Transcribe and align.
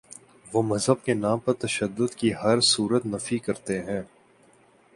وہ 0.53 0.61
مذہب 0.61 1.05
کے 1.05 1.13
نام 1.13 1.39
پر 1.39 1.53
تشدد 1.53 2.15
کی 2.15 2.31
ہر 2.43 2.59
صورت 2.59 3.05
نفی 3.05 3.37
کرتے 3.37 3.79
ہیں۔ 3.83 4.01